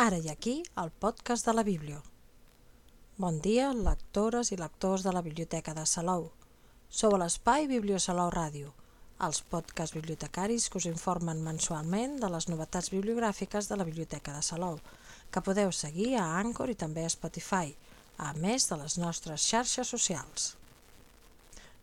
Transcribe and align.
Ara 0.00 0.16
i 0.16 0.30
aquí, 0.32 0.52
el 0.80 0.88
podcast 1.04 1.44
de 1.44 1.52
la 1.52 1.62
Bíblia. 1.62 1.98
Bon 3.20 3.40
dia, 3.44 3.66
lectores 3.76 4.48
i 4.48 4.56
lectors 4.56 5.02
de 5.04 5.12
la 5.12 5.20
Biblioteca 5.26 5.74
de 5.76 5.82
Salou. 5.90 6.30
Sou 6.88 7.12
a 7.12 7.18
l'espai 7.20 7.66
Bibliosalou 7.68 8.30
Ràdio, 8.32 8.70
els 9.26 9.42
podcasts 9.50 9.92
bibliotecaris 9.98 10.70
que 10.70 10.80
us 10.80 10.86
informen 10.88 11.42
mensualment 11.44 12.16
de 12.22 12.30
les 12.32 12.48
novetats 12.48 12.88
bibliogràfiques 12.94 13.68
de 13.68 13.76
la 13.76 13.84
Biblioteca 13.90 14.38
de 14.38 14.40
Salou, 14.48 14.80
que 15.28 15.44
podeu 15.50 15.68
seguir 15.82 16.14
a 16.16 16.24
Anchor 16.38 16.72
i 16.72 16.78
també 16.86 17.04
a 17.04 17.12
Spotify, 17.12 17.76
a 18.16 18.32
més 18.40 18.70
de 18.72 18.80
les 18.80 18.96
nostres 19.04 19.44
xarxes 19.52 19.92
socials. 19.98 20.54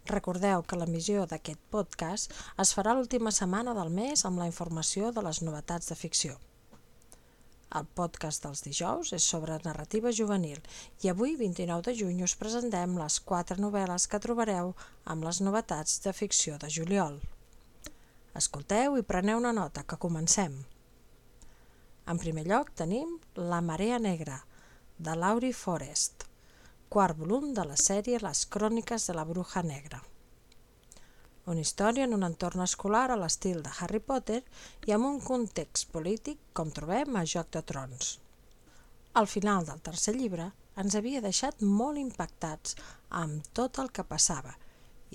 Recordeu 0.09 0.65
que 0.65 0.81
l'emissió 0.81 1.29
d'aquest 1.29 1.61
podcast 1.69 2.33
es 2.65 2.73
farà 2.73 2.97
l'última 2.97 3.29
setmana 3.41 3.77
del 3.77 3.93
mes 4.01 4.25
amb 4.25 4.41
la 4.41 4.49
informació 4.49 5.13
de 5.13 5.29
les 5.29 5.45
novetats 5.45 5.93
de 5.93 6.01
ficció. 6.07 6.41
El 7.75 7.87
podcast 7.99 8.45
dels 8.45 8.61
dijous 8.63 9.11
és 9.17 9.25
sobre 9.27 9.57
narrativa 9.63 10.13
juvenil 10.19 10.61
i 11.03 11.11
avui, 11.11 11.35
29 11.35 11.83
de 11.89 11.95
juny, 11.99 12.21
us 12.23 12.37
presentem 12.39 12.95
les 12.99 13.19
quatre 13.19 13.59
novel·les 13.59 14.07
que 14.07 14.21
trobareu 14.23 14.71
amb 15.03 15.27
les 15.27 15.41
novetats 15.43 15.99
de 16.05 16.13
ficció 16.15 16.55
de 16.61 16.69
juliol. 16.71 17.19
Escolteu 18.35 18.95
i 18.95 19.03
preneu 19.03 19.41
una 19.41 19.51
nota, 19.51 19.83
que 19.83 19.99
comencem. 19.99 20.61
En 22.07 22.21
primer 22.23 22.47
lloc 22.47 22.71
tenim 22.71 23.17
La 23.35 23.59
marea 23.59 23.99
negra, 23.99 24.39
de 24.97 25.15
Laurie 25.19 25.53
Forest 25.53 26.27
quart 26.89 27.17
volum 27.19 27.51
de 27.53 27.65
la 27.67 27.75
sèrie 27.75 28.19
Les 28.23 28.45
cròniques 28.47 29.09
de 29.09 29.15
la 29.17 29.25
bruja 29.27 29.63
negra. 29.63 29.99
Una 31.47 31.63
història 31.63 32.03
en 32.03 32.11
un 32.15 32.25
entorn 32.27 32.59
escolar 32.59 33.05
a 33.11 33.15
l'estil 33.19 33.61
de 33.63 33.71
Harry 33.79 34.01
Potter 34.03 34.41
i 34.89 34.91
amb 34.95 35.07
un 35.07 35.19
context 35.23 35.87
polític 35.93 36.41
com 36.59 36.73
trobem 36.75 37.15
a 37.15 37.23
Joc 37.33 37.53
de 37.55 37.61
Trons. 37.69 38.17
Al 39.15 39.29
final 39.31 39.63
del 39.69 39.79
tercer 39.85 40.13
llibre 40.17 40.49
ens 40.83 40.97
havia 40.99 41.21
deixat 41.23 41.63
molt 41.63 42.01
impactats 42.01 42.75
amb 43.21 43.47
tot 43.55 43.79
el 43.79 43.93
que 43.95 44.05
passava 44.11 44.57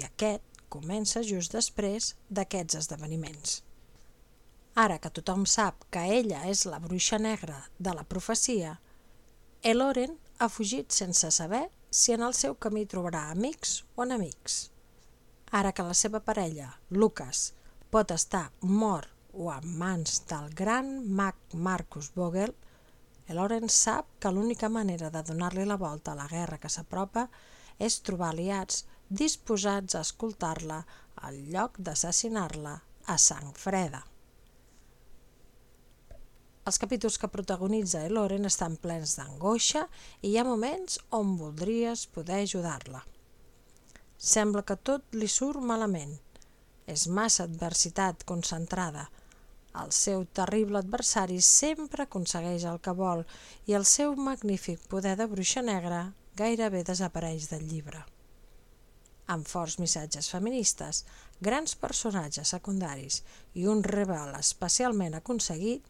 i 0.00 0.06
aquest 0.08 0.64
comença 0.72 1.20
just 1.20 1.52
després 1.52 2.14
d'aquests 2.32 2.80
esdeveniments. 2.80 3.60
Ara 4.72 4.96
que 5.04 5.12
tothom 5.12 5.44
sap 5.44 5.84
que 5.92 6.08
ella 6.16 6.46
és 6.48 6.64
la 6.64 6.80
bruixa 6.80 7.20
negra 7.20 7.60
de 7.78 7.92
la 7.92 8.08
profecia, 8.08 8.78
Eloren 9.62 10.16
ha 10.40 10.48
fugit 10.48 10.96
sense 10.96 11.28
saber 11.30 11.66
si 11.90 12.16
en 12.16 12.24
el 12.24 12.32
seu 12.32 12.56
camí 12.56 12.88
trobarà 12.88 13.28
amics 13.36 13.82
o 13.94 14.08
enemics. 14.08 14.62
Ara 15.52 15.74
que 15.76 15.84
la 15.84 15.92
seva 15.92 16.22
parella, 16.24 16.70
Lucas, 16.88 17.52
pot 17.92 18.12
estar 18.14 18.46
mort 18.64 19.10
o 19.36 19.50
en 19.52 19.66
mans 19.76 20.22
del 20.30 20.48
gran 20.56 20.94
mag 21.18 21.36
Marcus 21.52 22.08
Vogel, 22.16 22.54
Loren 23.32 23.68
sap 23.68 24.08
que 24.20 24.32
l'única 24.32 24.68
manera 24.68 25.10
de 25.12 25.22
donar-li 25.28 25.66
la 25.68 25.76
volta 25.80 26.12
a 26.12 26.18
la 26.18 26.26
guerra 26.28 26.58
que 26.60 26.70
s'apropa 26.72 27.26
és 27.78 28.00
trobar 28.04 28.32
aliats 28.32 28.82
disposats 29.08 29.96
a 29.96 30.02
escoltar-la 30.04 30.82
al 31.28 31.38
lloc 31.52 31.78
d'assassinar-la 31.78 32.74
a 33.12 33.16
sang 33.20 33.52
freda. 33.56 34.02
Els 36.64 36.78
capítols 36.78 37.16
que 37.18 37.32
protagonitza 37.36 38.04
Eloren 38.08 38.48
estan 38.48 38.76
plens 38.80 39.16
d'angoixa 39.18 39.86
i 40.22 40.32
hi 40.32 40.36
ha 40.38 40.48
moments 40.48 41.00
on 41.10 41.36
voldries 41.40 42.06
poder 42.06 42.44
ajudar-la. 42.44 43.02
Sembla 44.22 44.62
que 44.62 44.76
tot 44.78 45.16
li 45.18 45.26
surt 45.26 45.58
malament. 45.66 46.12
És 46.86 47.08
massa 47.10 47.48
adversitat 47.48 48.22
concentrada. 48.28 49.08
El 49.82 49.90
seu 49.96 50.22
terrible 50.38 50.78
adversari 50.78 51.40
sempre 51.42 52.04
aconsegueix 52.04 52.66
el 52.70 52.78
que 52.84 52.94
vol 52.94 53.24
i 53.66 53.74
el 53.78 53.86
seu 53.92 54.14
magnífic 54.14 54.84
poder 54.92 55.16
de 55.18 55.26
bruixa 55.32 55.62
negra 55.66 56.02
gairebé 56.38 56.82
desapareix 56.86 57.48
del 57.50 57.64
llibre. 57.70 58.02
Amb 59.34 59.48
forts 59.48 59.78
missatges 59.82 60.28
feministes, 60.30 61.02
grans 61.40 61.74
personatges 61.86 62.52
secundaris 62.54 63.22
i 63.58 63.66
un 63.74 63.82
rebel 63.82 64.36
especialment 64.38 65.18
aconseguit, 65.18 65.82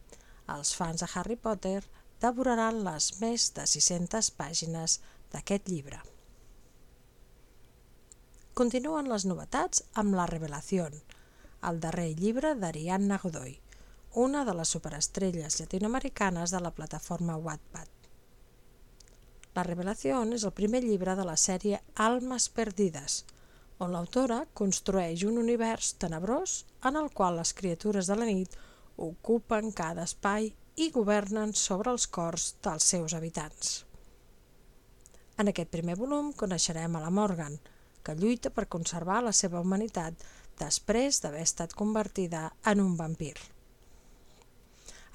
els 0.55 0.73
fans 0.79 1.05
de 1.05 1.11
Harry 1.13 1.37
Potter 1.37 1.83
devoraran 2.23 2.81
les 2.87 3.11
més 3.21 3.51
de 3.53 3.67
600 3.75 4.33
pàgines 4.41 4.99
d'aquest 5.35 5.69
llibre. 5.69 6.01
Continuen 8.53 9.07
les 9.09 9.23
novetats 9.25 9.79
amb 9.97 10.13
La 10.13 10.27
Revelació, 10.29 10.83
el 11.69 11.79
darrer 11.81 12.11
llibre 12.19 12.51
d'Ariadna 12.53 13.17
Godoy, 13.23 13.55
una 14.23 14.43
de 14.45 14.53
les 14.53 14.73
superestrelles 14.75 15.57
llatinoamericanes 15.57 16.53
de 16.53 16.61
la 16.61 16.71
plataforma 16.77 17.39
Wattpad. 17.47 17.89
La 19.55 19.63
Revelació 19.65 20.21
és 20.37 20.45
el 20.45 20.53
primer 20.61 20.83
llibre 20.85 21.17
de 21.17 21.25
la 21.25 21.35
sèrie 21.45 21.81
Almes 22.05 22.47
Perdides, 22.53 23.17
on 23.81 23.89
l'autora 23.97 24.43
construeix 24.53 25.25
un 25.25 25.41
univers 25.47 25.95
tenebrós 26.05 26.59
en 26.85 27.01
el 27.01 27.09
qual 27.09 27.41
les 27.41 27.57
criatures 27.57 28.05
de 28.05 28.21
la 28.21 28.29
nit 28.29 28.53
ocupen 29.09 29.73
cada 29.73 30.05
espai 30.05 30.53
i 30.77 30.91
governen 30.93 31.57
sobre 31.57 31.89
els 31.89 32.05
cors 32.05 32.51
dels 32.61 32.93
seus 32.95 33.17
habitants. 33.17 33.79
En 35.41 35.49
aquest 35.49 35.73
primer 35.73 35.97
volum 35.97 36.35
coneixerem 36.37 36.95
a 36.95 37.01
la 37.01 37.09
Morgan, 37.09 37.57
que 38.03 38.15
lluita 38.19 38.51
per 38.53 38.69
conservar 38.75 39.21
la 39.23 39.33
seva 39.33 39.61
humanitat 39.63 40.23
després 40.59 41.21
d'haver 41.23 41.43
estat 41.47 41.73
convertida 41.73 42.49
en 42.69 42.81
un 42.83 42.95
vampir. 42.99 43.35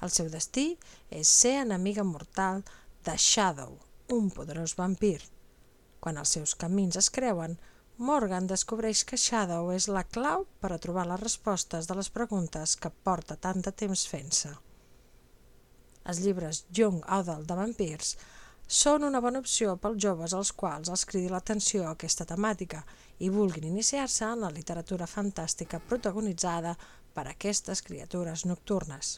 El 0.03 0.11
seu 0.15 0.29
destí 0.31 0.67
és 1.11 1.31
ser 1.41 1.57
enemiga 1.63 2.05
mortal 2.07 2.63
de 3.05 3.15
Shadow, 3.17 3.75
un 4.15 4.29
poderós 4.31 4.75
vampir. 4.79 5.19
Quan 5.99 6.17
els 6.21 6.35
seus 6.37 6.55
camins 6.55 6.95
es 6.99 7.09
creuen, 7.11 7.57
Morgan 7.99 8.47
descobreix 8.47 9.03
que 9.03 9.19
Shadow 9.19 9.73
és 9.75 9.89
la 9.91 10.05
clau 10.07 10.45
per 10.63 10.71
a 10.71 10.79
trobar 10.79 11.03
les 11.09 11.19
respostes 11.19 11.87
de 11.87 11.97
les 11.99 12.09
preguntes 12.15 12.77
que 12.79 12.93
porta 13.07 13.35
tant 13.35 13.59
de 13.65 13.73
temps 13.83 14.05
fent-se. 14.07 14.53
Els 16.07 16.21
llibres 16.23 16.63
Young 16.77 17.01
Adult 17.19 17.49
de 17.49 17.57
vampirs 17.59 18.13
són 18.69 19.03
una 19.03 19.19
bona 19.25 19.39
opció 19.41 19.71
pels 19.81 19.97
joves 20.03 20.33
als 20.37 20.51
quals 20.53 20.91
els 20.93 21.03
cridi 21.09 21.29
l'atenció 21.33 21.87
aquesta 21.89 22.27
temàtica 22.31 22.83
i 23.17 23.29
vulguin 23.33 23.65
iniciar-se 23.71 24.27
en 24.27 24.43
la 24.45 24.51
literatura 24.57 25.07
fantàstica 25.09 25.79
protagonitzada 25.91 26.75
per 27.15 27.25
aquestes 27.27 27.81
criatures 27.81 28.45
nocturnes. 28.45 29.15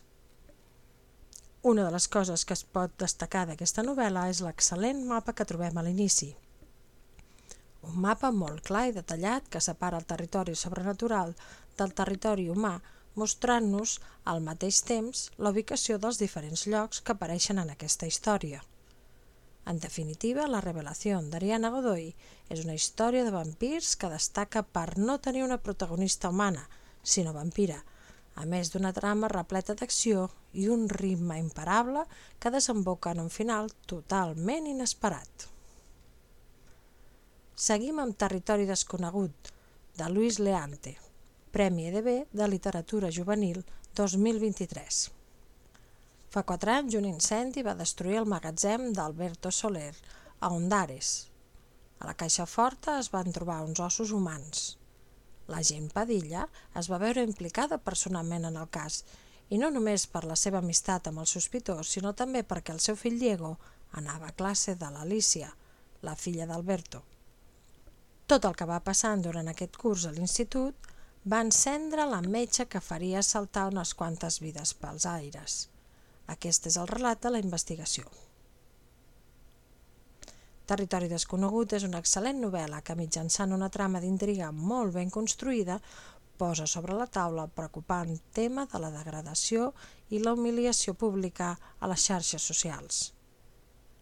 Una 1.63 1.84
de 1.84 1.91
les 1.91 2.07
coses 2.07 2.45
que 2.45 2.56
es 2.56 2.63
pot 2.63 2.95
destacar 3.03 3.44
d'aquesta 3.50 3.84
novel·la 3.84 4.29
és 4.31 4.39
l'excel·lent 4.45 5.03
mapa 5.12 5.35
que 5.35 5.45
trobem 5.45 5.78
a 5.78 5.83
l'inici, 5.83 6.31
un 7.89 8.00
mapa 8.06 8.29
molt 8.31 8.63
clar 8.68 8.88
i 8.88 8.95
detallat 8.95 9.47
que 9.53 9.62
separa 9.68 10.00
el 10.00 10.07
territori 10.09 10.56
sobrenatural 10.56 11.35
del 11.78 11.94
territori 12.00 12.47
humà, 12.56 12.75
mostrant-nos 13.19 13.97
al 14.33 14.44
mateix 14.47 14.83
temps 14.88 15.29
la 15.38 15.51
ubicació 15.56 15.97
dels 16.03 16.22
diferents 16.22 16.68
llocs 16.73 17.01
que 17.01 17.18
apareixen 17.18 17.59
en 17.59 17.73
aquesta 17.73 18.07
història. 18.07 18.62
En 19.66 19.80
definitiva, 19.80 20.48
la 20.50 20.62
revelació 20.62 21.20
d'Ariana 21.22 21.70
Godoy 21.70 22.08
és 22.50 22.64
una 22.66 22.74
història 22.74 23.24
de 23.26 23.34
vampirs 23.36 23.96
que 23.96 24.10
destaca 24.10 24.64
per 24.64 24.98
no 24.98 25.20
tenir 25.20 25.44
una 25.46 25.60
protagonista 25.62 26.30
humana, 26.30 26.68
sinó 27.04 27.34
vampira, 27.34 27.78
a 28.36 28.46
més 28.46 28.72
d'una 28.74 28.94
trama 28.96 29.30
repleta 29.30 29.76
d'acció 29.78 30.30
i 30.54 30.68
un 30.72 30.88
ritme 30.90 31.38
imparable 31.40 32.06
que 32.40 32.52
desemboca 32.52 33.14
en 33.14 33.26
un 33.28 33.30
final 33.30 33.72
totalment 33.86 34.68
inesperat. 34.74 35.48
Seguim 37.56 38.00
amb 38.02 38.18
Territori 38.18 38.66
desconegut, 38.66 39.54
de 39.98 40.10
Luis 40.10 40.40
Leante, 40.40 40.98
Premi 41.52 41.90
EDB 41.92 42.14
de 42.32 42.48
Literatura 42.48 43.12
Juvenil 43.12 43.66
2023. 43.94 45.21
Fa 46.31 46.46
quatre 46.47 46.72
anys 46.72 46.96
un 46.96 47.03
incendi 47.09 47.59
va 47.68 47.74
destruir 47.75 48.22
el 48.22 48.28
magatzem 48.33 48.86
d'Alberto 48.95 49.50
Soler, 49.51 49.92
a 50.39 50.48
Ondares. 50.56 51.10
A 52.00 52.07
la 52.07 52.13
caixa 52.22 52.45
forta 52.48 52.94
es 53.00 53.10
van 53.12 53.33
trobar 53.36 53.57
uns 53.66 53.81
ossos 53.83 54.13
humans. 54.16 54.62
La 55.51 55.60
gent 55.69 55.89
Padilla 55.92 56.45
es 56.80 56.88
va 56.88 57.01
veure 57.01 57.25
implicada 57.28 57.81
personalment 57.89 58.48
en 58.48 58.60
el 58.62 58.69
cas, 58.78 59.01
i 59.51 59.60
no 59.60 59.68
només 59.75 60.06
per 60.13 60.22
la 60.24 60.38
seva 60.39 60.62
amistat 60.63 61.10
amb 61.12 61.19
el 61.19 61.28
sospitós, 61.28 61.92
sinó 61.92 62.13
també 62.16 62.45
perquè 62.48 62.72
el 62.72 62.80
seu 62.80 62.95
fill 62.95 63.19
Diego 63.19 63.57
anava 64.00 64.31
a 64.31 64.38
classe 64.44 64.78
de 64.80 64.88
l'Alicia, 64.94 65.51
la 66.01 66.16
filla 66.16 66.48
d'Alberto. 66.48 67.04
Tot 68.31 68.48
el 68.48 68.56
que 68.56 68.69
va 68.72 68.80
passant 68.80 69.28
durant 69.28 69.51
aquest 69.51 69.75
curs 69.75 70.07
a 70.07 70.16
l'institut 70.16 70.88
va 71.28 71.44
encendre 71.44 72.07
la 72.07 72.24
metxa 72.24 72.69
que 72.72 72.80
faria 72.80 73.19
saltar 73.33 73.68
unes 73.75 73.92
quantes 73.94 74.39
vides 74.39 74.72
pels 74.80 75.12
aires. 75.18 75.60
Aquest 76.27 76.68
és 76.68 76.77
el 76.77 76.88
relat 76.88 77.21
de 77.23 77.31
la 77.31 77.39
investigació. 77.39 78.06
Territori 80.71 81.09
desconegut 81.12 81.73
és 81.73 81.83
una 81.83 82.00
excel·lent 82.00 82.38
novel·la 82.39 82.81
que 82.85 82.95
mitjançant 82.95 83.51
una 83.51 83.69
trama 83.69 84.00
d'intriga 84.00 84.51
molt 84.51 84.94
ben 84.95 85.09
construïda 85.09 85.79
posa 86.41 86.65
sobre 86.65 86.95
la 86.97 87.07
taula 87.07 87.44
el 87.45 87.56
preocupant 87.57 88.13
tema 88.33 88.68
de 88.71 88.79
la 88.81 88.91
degradació 88.94 89.73
i 90.09 90.21
la 90.21 90.33
humiliació 90.38 90.94
pública 90.94 91.50
a 91.79 91.89
les 91.91 92.06
xarxes 92.07 92.47
socials. 92.53 93.01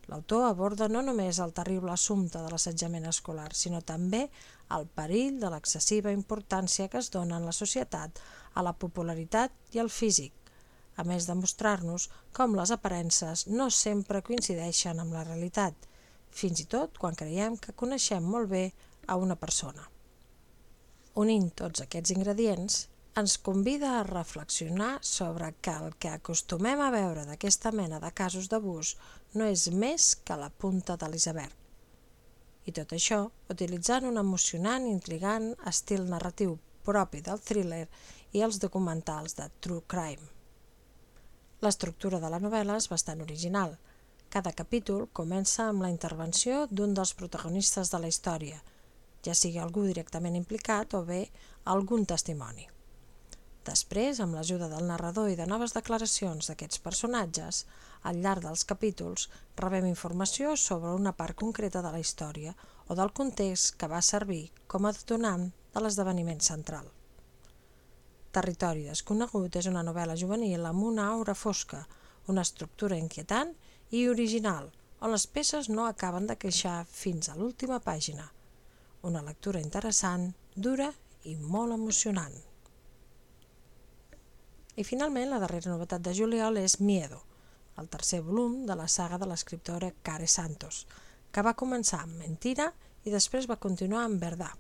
L'autor 0.10 0.46
aborda 0.48 0.88
no 0.90 1.02
només 1.06 1.40
el 1.44 1.52
terrible 1.58 1.92
assumpte 1.94 2.40
de 2.42 2.50
l'assetjament 2.50 3.06
escolar, 3.10 3.50
sinó 3.54 3.82
també 3.82 4.24
el 4.78 4.88
perill 5.00 5.38
de 5.42 5.52
l'excessiva 5.54 6.14
importància 6.16 6.88
que 6.90 7.02
es 7.02 7.12
dona 7.14 7.38
en 7.38 7.46
la 7.50 7.54
societat 7.54 8.22
a 8.56 8.64
la 8.66 8.74
popularitat 8.84 9.76
i 9.76 9.84
al 9.84 9.92
físic, 9.94 10.34
a 11.00 11.06
més 11.08 11.28
de 11.30 11.36
mostrar-nos 11.40 12.10
com 12.36 12.58
les 12.60 12.74
aparences 12.76 13.46
no 13.48 13.70
sempre 13.72 14.24
coincideixen 14.30 15.00
amb 15.00 15.16
la 15.16 15.24
realitat, 15.28 15.76
fins 16.30 16.60
i 16.64 16.68
tot 16.74 17.00
quan 17.02 17.18
creiem 17.22 17.56
que 17.58 17.76
coneixem 17.82 18.26
molt 18.36 18.52
bé 18.52 18.66
a 19.08 19.18
una 19.18 19.38
persona. 19.40 19.88
Unint 21.24 21.50
tots 21.62 21.84
aquests 21.84 22.14
ingredients, 22.16 22.82
ens 23.20 23.38
convida 23.44 23.96
a 23.98 24.04
reflexionar 24.08 24.92
sobre 25.02 25.54
que 25.62 25.72
el 25.72 25.96
que 26.00 26.12
acostumem 26.14 26.82
a 26.84 26.92
veure 26.94 27.26
d'aquesta 27.28 27.72
mena 27.76 28.00
de 28.00 28.12
casos 28.22 28.48
d'abús 28.52 28.96
no 29.34 29.48
és 29.50 29.68
més 29.84 30.14
que 30.26 30.38
la 30.40 30.52
punta 30.64 30.96
de 31.02 31.10
l'iceberg. 31.10 31.56
I 32.70 32.72
tot 32.78 32.94
això 32.96 33.20
utilitzant 33.50 34.06
un 34.12 34.22
emocionant 34.22 34.86
i 34.86 34.94
intrigant 34.94 35.54
estil 35.74 36.06
narratiu 36.14 36.58
propi 36.86 37.24
del 37.26 37.42
thriller 37.50 37.86
i 38.38 38.44
els 38.46 38.60
documentals 38.62 39.36
de 39.40 39.50
True 39.60 39.88
Crime. 39.88 40.39
L'estructura 41.66 42.20
de 42.24 42.30
la 42.32 42.40
novel·la 42.40 42.78
és 42.80 42.88
bastant 42.88 43.22
original. 43.26 43.74
Cada 44.32 44.54
capítol 44.56 45.08
comença 45.20 45.66
amb 45.68 45.84
la 45.84 45.90
intervenció 45.92 46.66
d'un 46.72 46.94
dels 46.96 47.12
protagonistes 47.20 47.92
de 47.92 48.00
la 48.00 48.12
història, 48.12 48.60
ja 49.26 49.34
sigui 49.36 49.60
algú 49.60 49.84
directament 49.84 50.38
implicat 50.40 50.94
o 50.96 51.02
bé 51.04 51.26
algun 51.74 52.06
testimoni. 52.08 52.70
Després, 53.68 54.22
amb 54.24 54.38
l'ajuda 54.38 54.70
del 54.72 54.88
narrador 54.88 55.28
i 55.30 55.36
de 55.36 55.48
noves 55.50 55.76
declaracions 55.76 56.48
d'aquests 56.48 56.80
personatges, 56.86 57.66
al 58.08 58.22
llarg 58.24 58.46
dels 58.46 58.64
capítols 58.70 59.28
rebem 59.60 59.90
informació 59.90 60.56
sobre 60.56 60.94
una 60.96 61.14
part 61.20 61.36
concreta 61.44 61.84
de 61.84 61.92
la 61.92 62.00
història 62.00 62.56
o 62.88 62.96
del 62.96 63.12
context 63.12 63.76
que 63.76 63.92
va 63.92 64.02
servir 64.14 64.46
com 64.68 64.88
a 64.88 64.96
detonant 64.96 65.50
de 65.76 65.84
l'esdeveniment 65.84 66.40
central. 66.40 66.88
Territori 68.32 68.84
desconegut 68.86 69.56
és 69.58 69.68
una 69.70 69.82
novel·la 69.86 70.16
juvenil 70.22 70.68
amb 70.70 70.84
una 70.92 71.08
aura 71.16 71.34
fosca, 71.34 71.80
una 72.30 72.44
estructura 72.46 72.98
inquietant 72.98 73.56
i 73.90 74.04
original, 74.08 74.70
on 75.02 75.14
les 75.16 75.26
peces 75.26 75.70
no 75.70 75.88
acaben 75.88 76.28
de 76.30 76.36
queixar 76.38 76.84
fins 76.92 77.30
a 77.30 77.38
l'última 77.40 77.80
pàgina. 77.82 78.28
Una 79.10 79.24
lectura 79.26 79.64
interessant, 79.64 80.28
dura 80.56 80.92
i 81.26 81.36
molt 81.40 81.74
emocionant. 81.74 82.36
I 84.76 84.86
finalment, 84.86 85.32
la 85.32 85.42
darrera 85.42 85.74
novetat 85.74 86.06
de 86.06 86.14
juliol 86.16 86.62
és 86.62 86.78
Miedo, 86.80 87.24
el 87.82 87.90
tercer 87.90 88.22
volum 88.22 88.66
de 88.68 88.76
la 88.78 88.88
saga 88.88 89.18
de 89.18 89.28
l'escriptora 89.28 89.90
Care 90.04 90.28
Santos, 90.28 90.86
que 91.32 91.44
va 91.44 91.58
començar 91.58 92.04
amb 92.04 92.20
Mentira 92.22 92.70
i 93.04 93.12
després 93.12 93.50
va 93.50 93.60
continuar 93.60 94.06
amb 94.06 94.22
Verdà. 94.22 94.54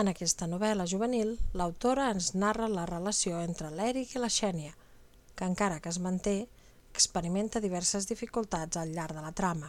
En 0.00 0.10
aquesta 0.10 0.48
novel·la 0.50 0.88
juvenil, 0.90 1.28
l'autora 1.54 2.08
ens 2.10 2.32
narra 2.34 2.66
la 2.70 2.84
relació 2.90 3.38
entre 3.46 3.68
l'Eric 3.70 4.16
i 4.16 4.22
la 4.22 4.30
Xènia, 4.36 4.72
que 5.38 5.46
encara 5.46 5.76
que 5.84 5.92
es 5.92 6.00
manté, 6.02 6.32
experimenta 6.90 7.62
diverses 7.62 8.08
dificultats 8.10 8.80
al 8.80 8.90
llarg 8.96 9.14
de 9.14 9.22
la 9.22 9.30
trama. 9.40 9.68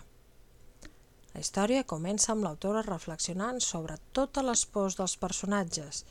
La 1.35 1.43
història 1.43 1.85
comença 1.93 2.31
amb 2.33 2.45
l'autora 2.47 2.81
reflexionant 2.87 3.61
sobre 3.61 3.99
totes 4.17 4.47
les 4.49 4.65
pors 4.65 4.97
dels 4.97 5.15
personatges, 5.25 6.01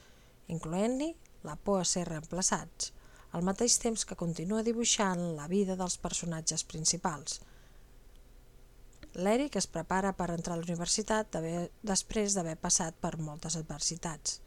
incloent-hi 0.46 1.10
la 1.48 1.56
por 1.56 1.82
a 1.82 1.90
ser 1.94 2.06
reemplaçats, 2.06 2.92
al 3.34 3.42
mateix 3.42 3.80
temps 3.82 4.06
que 4.06 4.20
continua 4.22 4.62
dibuixant 4.62 5.24
la 5.40 5.48
vida 5.50 5.74
dels 5.80 5.98
personatges 5.98 6.62
principals. 6.62 7.40
L'Eric 9.14 9.56
es 9.60 9.68
prepara 9.70 10.12
per 10.18 10.30
entrar 10.34 10.56
a 10.56 10.60
la 10.60 10.66
universitat 10.66 11.36
després 11.82 12.34
d'haver 12.34 12.56
passat 12.58 12.96
per 13.00 13.14
moltes 13.18 13.56
adversitats. 13.60 14.40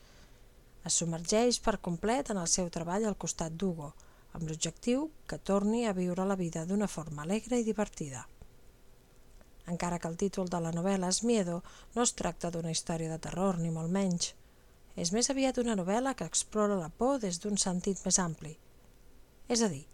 Es 0.87 0.99
submergeix 0.99 1.59
per 1.63 1.77
complet 1.87 2.31
en 2.31 2.41
el 2.41 2.49
seu 2.51 2.69
treball 2.69 3.07
al 3.07 3.17
costat 3.23 3.55
d'Hugo, 3.55 3.93
amb 4.33 4.47
l'objectiu 4.49 5.09
que 5.27 5.39
torni 5.51 5.85
a 5.85 5.95
viure 5.95 6.25
la 6.27 6.39
vida 6.39 6.65
d'una 6.65 6.87
forma 6.87 7.23
alegre 7.23 7.59
i 7.59 7.67
divertida. 7.67 8.27
Encara 9.67 9.99
que 9.99 10.07
el 10.07 10.19
títol 10.19 10.47
de 10.51 10.61
la 10.63 10.71
novel·la 10.75 11.09
és 11.11 11.23
Miedo, 11.23 11.61
no 11.95 12.03
es 12.03 12.15
tracta 12.15 12.51
d'una 12.51 12.71
història 12.71 13.11
de 13.11 13.19
terror, 13.19 13.59
ni 13.59 13.71
molt 13.71 13.91
menys. 13.91 14.33
És 14.95 15.11
més 15.11 15.29
aviat 15.29 15.59
una 15.63 15.75
novel·la 15.75 16.15
que 16.15 16.27
explora 16.27 16.79
la 16.79 16.89
por 16.89 17.19
des 17.23 17.39
d'un 17.43 17.59
sentit 17.59 18.03
més 18.05 18.19
ampli– 18.23 18.57
és 19.47 19.61
a 19.63 19.69
dir, 19.71 19.85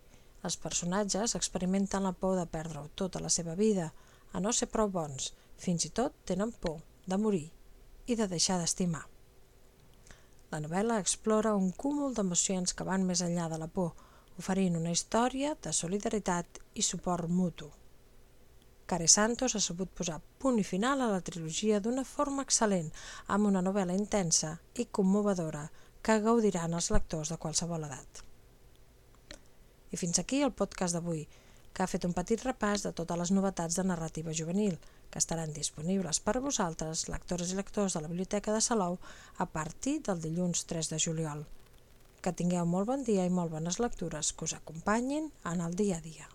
els 0.47 0.55
personatges 0.57 1.35
experimenten 1.37 2.05
la 2.07 2.13
por 2.21 2.33
de 2.39 2.45
perdre 2.49 2.81
tota 3.01 3.21
la 3.21 3.29
seva 3.29 3.53
vida, 3.59 3.91
a 4.33 4.41
no 4.43 4.51
ser 4.51 4.67
prou 4.73 4.89
bons, 4.89 5.31
fins 5.57 5.85
i 5.85 5.91
tot 6.01 6.15
tenen 6.25 6.51
por 6.51 6.81
de 7.05 7.17
morir 7.17 7.45
i 8.05 8.17
de 8.19 8.27
deixar 8.27 8.57
d'estimar. 8.59 9.05
La 10.53 10.59
novel·la 10.61 10.99
explora 11.01 11.55
un 11.57 11.71
cúmul 11.71 12.13
d'emocions 12.17 12.75
que 12.77 12.85
van 12.85 13.05
més 13.07 13.23
enllà 13.25 13.47
de 13.49 13.57
la 13.61 13.69
por, 13.77 13.93
oferint 14.37 14.75
una 14.77 14.91
història 14.93 15.53
de 15.61 15.73
solidaritat 15.73 16.59
i 16.73 16.85
suport 16.85 17.29
mutu. 17.29 17.69
Care 18.85 19.07
Santos 19.07 19.55
ha 19.55 19.61
sabut 19.63 19.93
posar 19.97 20.19
punt 20.43 20.59
i 20.59 20.65
final 20.67 21.01
a 21.01 21.07
la 21.13 21.21
trilogia 21.25 21.79
d'una 21.79 22.03
forma 22.03 22.43
excel·lent, 22.43 22.89
amb 23.33 23.47
una 23.49 23.63
novel·la 23.65 23.95
intensa 23.97 24.57
i 24.75 24.89
commovedora 24.97 25.63
que 26.03 26.19
gaudiran 26.25 26.75
els 26.77 26.91
lectors 26.91 27.31
de 27.31 27.39
qualsevol 27.39 27.87
edat. 27.87 28.23
I 29.93 29.97
fins 29.97 30.19
aquí 30.19 30.41
el 30.43 30.51
podcast 30.51 30.97
d'avui, 30.97 31.23
que 31.73 31.83
ha 31.83 31.89
fet 31.89 32.05
un 32.05 32.13
petit 32.17 32.43
repàs 32.45 32.85
de 32.85 32.91
totes 32.97 33.19
les 33.19 33.31
novetats 33.33 33.77
de 33.79 33.85
narrativa 33.89 34.35
juvenil, 34.39 34.77
que 35.09 35.21
estaran 35.21 35.53
disponibles 35.53 36.21
per 36.25 36.37
a 36.37 36.43
vosaltres, 36.45 37.07
lectores 37.09 37.53
i 37.53 37.57
lectors 37.59 37.97
de 37.97 38.03
la 38.05 38.11
Biblioteca 38.11 38.53
de 38.53 38.61
Salou, 38.61 38.99
a 39.37 39.49
partir 39.57 39.99
del 40.05 40.21
dilluns 40.21 40.65
3 40.69 40.93
de 40.93 41.01
juliol. 41.07 41.43
Que 42.21 42.33
tingueu 42.33 42.65
molt 42.65 42.89
bon 42.93 43.03
dia 43.03 43.25
i 43.25 43.33
molt 43.33 43.51
bones 43.57 43.81
lectures 43.83 44.31
que 44.33 44.49
us 44.49 44.55
acompanyin 44.59 45.29
en 45.53 45.67
el 45.67 45.75
dia 45.75 45.99
a 45.99 46.05
dia. 46.05 46.32